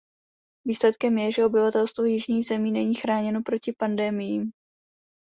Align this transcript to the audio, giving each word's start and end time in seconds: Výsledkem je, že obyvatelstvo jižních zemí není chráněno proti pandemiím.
Výsledkem 0.65 1.17
je, 1.17 1.31
že 1.31 1.45
obyvatelstvo 1.45 2.03
jižních 2.03 2.45
zemí 2.45 2.71
není 2.71 2.93
chráněno 2.95 3.41
proti 3.45 3.73
pandemiím. 3.77 4.51